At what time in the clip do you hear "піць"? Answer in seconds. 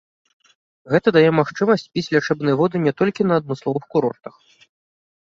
1.97-2.11